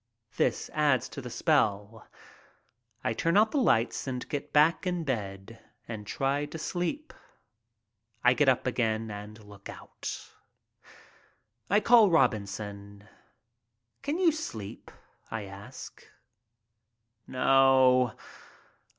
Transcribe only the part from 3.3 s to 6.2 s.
out the lights and get back in bed and